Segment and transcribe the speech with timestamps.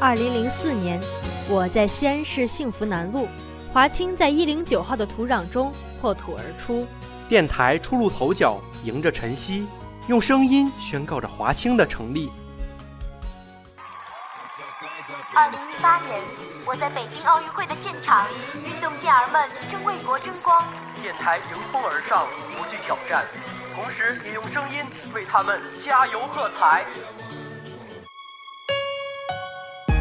[0.00, 1.00] 二零零四年，
[1.48, 3.26] 我在西安市幸福南路，
[3.72, 6.86] 华清在一零九号的土壤中破土而出。
[7.28, 9.66] 电台初露头角，迎着晨曦，
[10.06, 12.30] 用声音宣告着华清的成立。
[15.34, 16.22] 二零一八年，
[16.64, 18.28] 我在北京奥运会的现场，
[18.64, 20.64] 运动健儿们正为国争光。
[21.02, 23.24] 电台迎风而上，不惧挑战，
[23.74, 26.84] 同时也用声音为他们加油喝彩。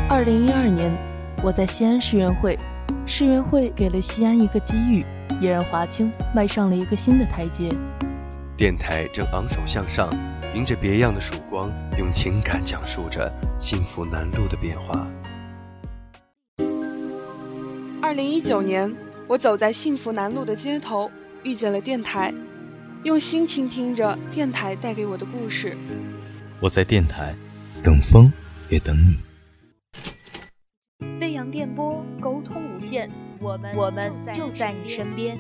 [0.09, 0.89] 二零一二年，
[1.43, 2.57] 我在西安世园会，
[3.05, 5.05] 世园会给了西安一个机遇，
[5.41, 7.67] 也让华清迈上了一个新的台阶。
[8.55, 10.09] 电台正昂首向上，
[10.55, 15.05] 迎着别样的曙光，用情感讲述着幸福南路的变化。
[18.01, 18.95] 二零一九年，
[19.27, 21.11] 我走在幸福南路的街头，
[21.43, 22.33] 遇见了电台，
[23.03, 25.75] 用心倾听着电台带给我的故事。
[26.61, 27.35] 我在电台，
[27.83, 28.31] 等风
[28.69, 29.26] 也等你。
[31.57, 35.35] 电波，沟通无限，我们我们就在你身边。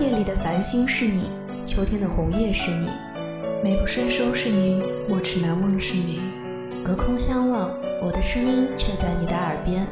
[0.00, 1.30] 夜里的繁星是你，
[1.64, 2.88] 秋天的红叶是你，
[3.62, 6.20] 美不胜收是你，莫齿难忘是你。
[6.84, 7.70] 隔空相望，
[8.02, 9.86] 我的声音却在你的耳边。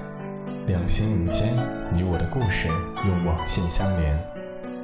[0.67, 1.55] 两心无间，
[1.95, 2.67] 你我的故事
[3.07, 4.19] 用网线相连。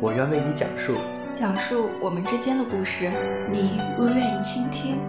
[0.01, 0.95] 我愿为你讲述，
[1.35, 3.11] 讲述我们之间的故事，
[3.51, 5.01] 你若愿意倾听。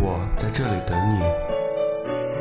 [0.00, 1.22] 我在这里等你。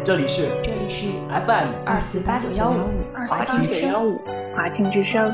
[0.05, 2.77] 这里是这里是 FM 二四八九幺五
[3.27, 4.19] 华清九幺五
[4.55, 5.33] 华清之声。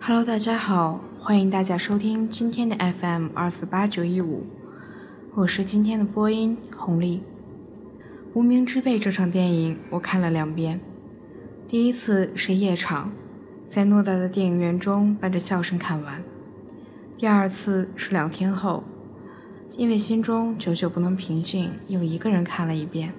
[0.00, 4.44] Hello，大家好，欢迎大家收听今天的 FM 二四八九一五，
[5.34, 7.22] 我是今天的播音红丽。
[8.34, 10.80] 《无名之辈》这场电影我看了两遍，
[11.68, 13.12] 第一次是夜场。
[13.68, 16.22] 在偌大的电影院中伴着笑声看完，
[17.18, 18.82] 第二次是两天后，
[19.76, 23.12] 因为心中久久不能平静，又一个人看了一遍。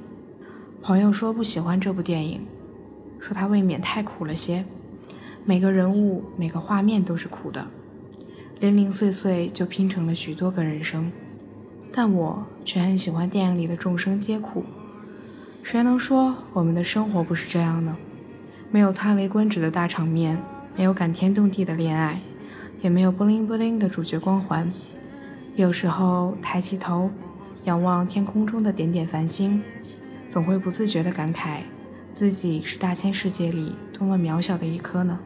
[0.81, 2.41] 朋友说不喜欢这部电影，
[3.19, 4.65] 说它未免太苦了些，
[5.45, 7.67] 每个人物、每个画面都是苦的，
[8.59, 11.11] 零零碎碎就拼成了许多个人生。
[11.93, 14.63] 但我却很喜欢电影里的众生皆苦。
[15.63, 17.95] 谁能说我们的生活不是这样呢？
[18.72, 20.38] 没有叹为观止的大场面，
[20.78, 22.19] 没有感天动地的恋爱，
[22.81, 24.72] 也没有布灵布灵的主角光环。
[25.56, 27.09] 有时候抬起头，
[27.66, 29.63] 仰望天空中的点点繁星，
[30.30, 31.62] 总会不自觉地感慨，
[32.13, 35.19] 自己是大千世界里多么渺小的一颗呢？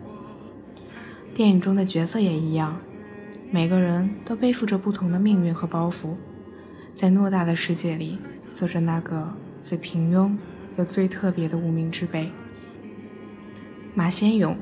[1.35, 2.77] 电影中的角色也一样，
[3.51, 6.15] 每个人都背负着不同的命运和包袱，
[6.95, 8.19] 在偌大的世界里，
[8.53, 10.31] 做着那个最平庸
[10.77, 12.31] 又最特别的无名之辈。
[13.95, 14.57] 马先勇，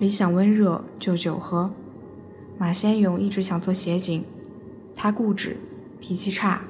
[0.00, 1.70] 理想温热就酒喝。
[2.58, 4.24] 马先勇一直想做协警，
[4.96, 5.56] 他固执，
[6.00, 6.62] 脾气差，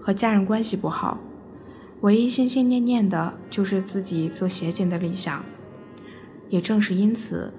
[0.00, 1.18] 和家人关系不好，
[2.00, 5.44] 唯一心心念念的就是自己做协警的理想。
[6.48, 7.52] 也正是因此，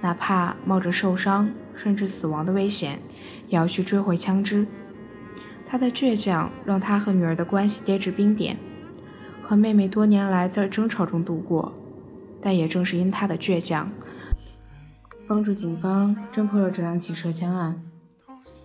[0.00, 3.00] 哪怕冒着受伤甚至死亡的危险，
[3.48, 4.64] 也要去追回枪支。
[5.66, 8.56] 他的倔强让他和女儿的关系跌至冰点，
[9.42, 11.72] 和妹妹多年来在争吵中度过。
[12.42, 13.88] 但也正是因他的倔强，
[15.28, 17.80] 帮助警方侦破了这辆起车枪案。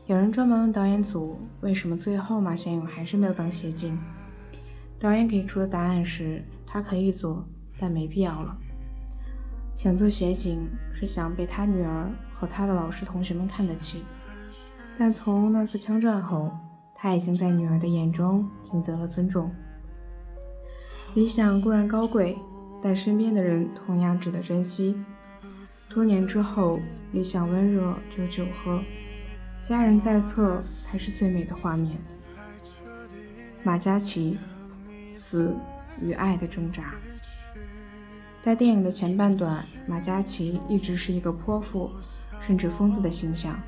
[0.08, 3.98] 有人专门问导演组，为什么最后马先勇还是没有当协警？
[5.00, 7.46] 导演给出的答案是，他可以做，
[7.80, 8.58] 但没必要了。
[9.76, 14.04] 想做协警，是想被他女儿和他的老师同学们看得起。
[14.98, 16.52] 但从那次枪战后，
[16.96, 19.52] 他已经在女儿的眼中赢得了尊重。
[21.14, 22.36] 理想固然高贵。
[22.82, 24.96] 但身边的人同样值得珍惜。
[25.90, 26.80] 多年之后，
[27.12, 28.82] 理想温热就酒喝，
[29.64, 31.98] 家人在侧才是最美的画面。
[33.64, 34.38] 马嘉祺，
[35.16, 35.56] 死
[36.02, 36.94] 与爱的挣扎。
[38.42, 41.90] 在电影的前半段，马嘉祺一直是一个泼妇，
[42.40, 43.60] 甚至疯子的形象。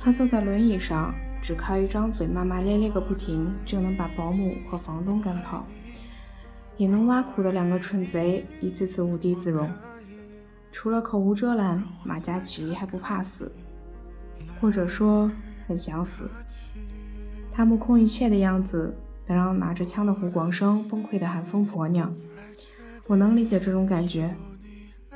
[0.00, 5.66] 他坐在轮椅上，只靠一张嘴骂骂咧咧个不停，就能把保姆和房东赶跑。
[6.78, 9.68] 也能挖苦的两个蠢贼，一次次无地自容。
[10.70, 13.50] 除了口无遮拦，马嘉祺还不怕死，
[14.60, 15.30] 或者说
[15.66, 16.30] 很想死。
[17.52, 18.94] 他目空一切的样子，
[19.26, 22.14] 能让拿着枪的胡广生崩溃的喊疯婆娘。
[23.08, 24.32] 我能理解这种感觉。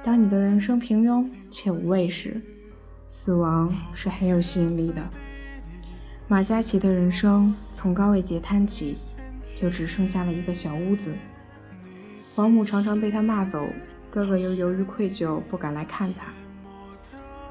[0.03, 2.41] 当你的人生平庸且无畏时，
[3.09, 5.01] 死亡是很有吸引力的。
[6.27, 8.97] 马嘉祺的人生从高位截瘫起，
[9.55, 11.13] 就只剩下了一个小屋子。
[12.35, 13.69] 保姆常常被他骂走，
[14.11, 16.33] 哥哥又由于愧疚不敢来看他。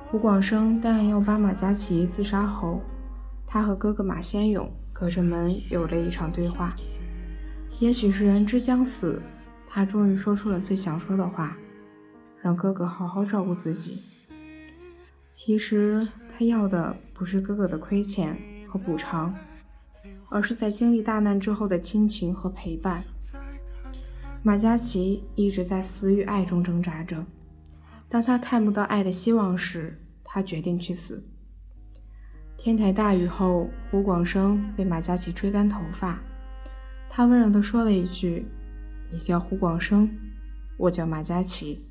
[0.08, 2.82] 胡广生答应要把马嘉祺自杀后，
[3.46, 6.74] 他和哥哥马先勇隔着门有了一场对话。
[7.80, 9.22] 也许是人之将死，
[9.68, 11.56] 他终于说出了最想说的话：
[12.42, 14.02] 让哥哥好好照顾自己。
[15.30, 16.08] 其实
[16.38, 18.36] 他要的不是哥哥的亏欠
[18.68, 19.34] 和补偿，
[20.30, 23.02] 而是在经历大难之后的亲情和陪伴。
[24.44, 27.24] 马嘉祺一直在死与爱中挣扎着，
[28.10, 31.24] 当他看不到爱的希望时，他决定去死。
[32.58, 36.20] 天台大雨后，胡广生被马嘉祺吹干头发，
[37.08, 38.48] 他温柔地说了一句
[39.14, 40.10] ：“你叫胡广生，
[40.78, 41.86] 我叫马嘉祺。”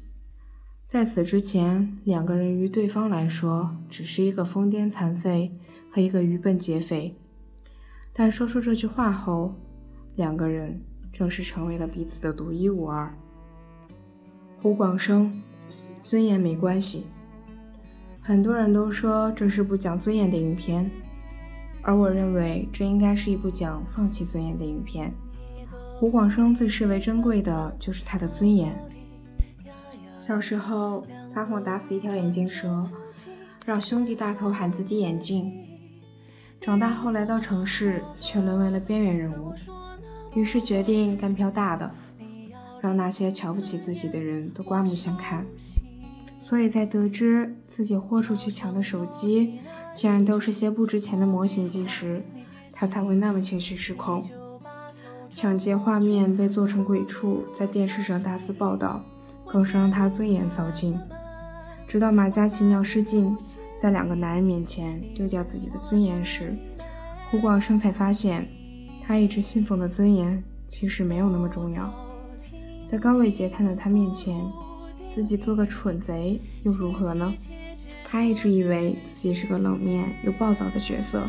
[0.88, 5.56] 在此之前，两个人于对方来说只是一个疯癫残废
[5.88, 7.16] 和一个愚笨劫匪。
[8.12, 9.54] 但说出这句话后，
[10.16, 13.12] 两个人正式成为了彼此的独一无二。
[14.62, 15.42] 胡广生，
[16.02, 17.06] 尊严没关系。
[18.20, 20.90] 很多人都说这是部讲尊严的影片，
[21.82, 25.12] 而我认为这应该是一部讲放弃尊严的影片。
[25.98, 28.72] 胡广生最视为珍贵的就是他的尊严。
[30.16, 32.88] 小时候撒谎打死一条眼镜蛇，
[33.66, 35.52] 让兄弟大头喊自己眼镜。
[36.60, 39.54] 长大后来到城市，却沦为了边缘人物，
[40.34, 41.90] 于是决定干票大的，
[42.80, 45.44] 让那些瞧不起自己的人都刮目相看。
[46.40, 49.60] 所以在得知自己豁出去抢的手机
[49.94, 52.22] 竟然都是些不值钱的模型机时，
[52.72, 54.22] 他才会那么情绪失控。
[55.30, 59.04] 抢劫画面被做成鬼畜，在电视上大肆报道。
[59.52, 60.96] 更是让他尊严扫尽，
[61.88, 63.36] 直到马嘉祺尿失禁，
[63.82, 66.56] 在两个男人面前丢掉自己的尊严时，
[67.28, 68.48] 胡广生才发现，
[69.10, 71.92] 他一直信奉的尊严其实没有那么重要。
[72.88, 74.40] 在高位截瘫的他面前，
[75.08, 77.34] 自己做个蠢贼又如何呢？
[78.06, 81.28] 他一直以为自己是个冷面又暴躁的角色，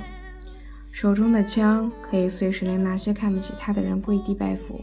[0.92, 4.80] 手中的枪可以随时令那些看不起他的人跪地拜服，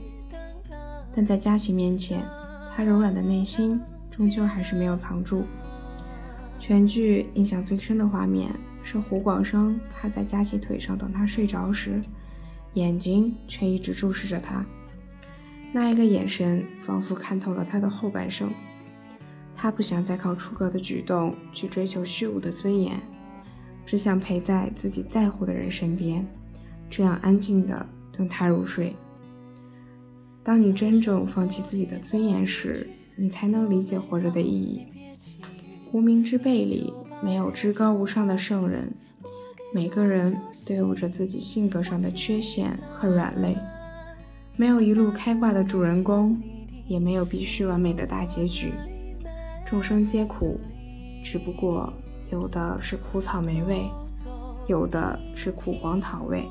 [1.14, 2.20] 但在佳琪面前。
[2.74, 3.80] 他柔软的内心
[4.10, 5.44] 终究还是没有藏住。
[6.58, 8.50] 全剧印象最深的画面
[8.82, 12.02] 是胡广生趴在佳琪腿上等他睡着时，
[12.74, 14.64] 眼睛却一直注视着他。
[15.72, 18.50] 那一个眼神仿佛看透了他的后半生。
[19.54, 22.96] 他不想再靠出格的举动去追求虚无的尊严，
[23.84, 26.24] 只想陪在自己在乎的人身边，
[26.88, 28.94] 这样安静的等他入睡。
[30.44, 34.86] 当你真正放弃自己的尊严时，你才能理解活着的意义。
[35.92, 36.92] 无名之辈里
[37.22, 38.94] 没有至高无上的圣人，
[39.72, 40.34] 每个人
[40.66, 43.56] 都有着自己性格上的缺陷和软肋。
[44.56, 46.40] 没有一路开挂的主人公，
[46.86, 48.72] 也没有必须完美的大结局。
[49.66, 50.58] 众生皆苦，
[51.22, 51.92] 只不过
[52.32, 53.84] 有的是苦草莓味，
[54.66, 56.44] 有的是苦黄桃味，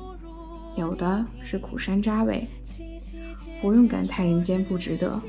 [0.76, 2.46] 有的是苦山楂味。
[3.60, 5.20] 不用感叹人间不值得，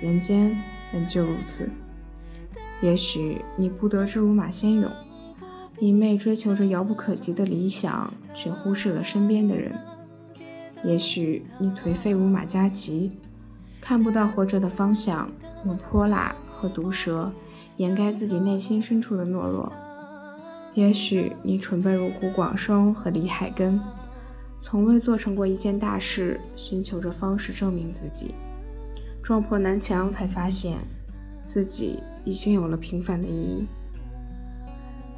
[0.00, 0.56] 人间
[0.90, 1.68] 本就如此。
[2.80, 4.90] 也许你不得志如马先勇，
[5.80, 9.72] 一昧追求着遥不可及的理想，却忽视了身边的人；
[10.82, 13.12] 也许你颓废如马嘉祺，
[13.80, 15.30] 看不到活着的方向，
[15.64, 17.30] 用泼辣和毒舌
[17.76, 19.70] 掩盖自己内心深处的懦弱；
[20.74, 23.80] 也许你蠢笨如胡广生和李海根。
[24.60, 28.34] 从未做成过一件大事，寻求着方式证明自己，
[29.22, 30.76] 撞破南墙，才发现
[31.44, 33.64] 自己已经有了平凡的意义。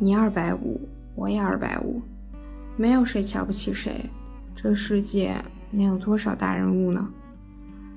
[0.03, 0.81] 你二百五，
[1.15, 2.01] 我也二百五，
[2.75, 4.07] 没有谁瞧不起谁。
[4.57, 5.35] 这世界
[5.71, 7.07] 能有多少大人物呢？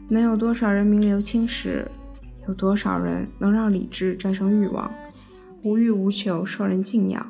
[0.09, 1.89] 能有多少人名留青史？
[2.45, 4.91] 有多少人能让理智战胜欲望，
[5.63, 7.25] 无欲无求，受人敬仰？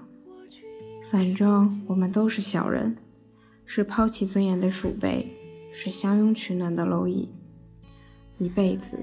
[1.12, 2.98] 反正我们都是小人。
[3.66, 5.32] 是抛弃尊严的鼠辈，
[5.72, 7.30] 是相拥取暖的蝼蚁。
[8.40, 8.98] 一辈子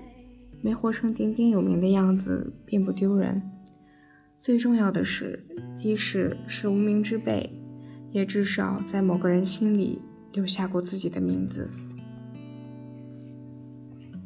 [0.60, 3.40] 没活成鼎鼎有名的样子，并不丢人。
[4.40, 5.38] 最重要的是，
[5.76, 7.52] 即使是无名之辈，
[8.11, 10.00] 也至少在某个人心里
[10.32, 11.70] 留下过自己的名字。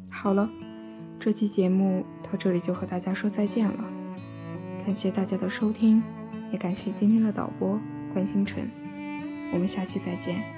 [0.09, 0.49] 好了，
[1.19, 3.83] 这期节目到这里就和大家说再见了。
[4.85, 6.01] 感谢大家的收听，
[6.49, 7.77] 也感谢今天的导播
[8.13, 8.69] 关星辰。
[9.51, 10.54] 我们下期再见。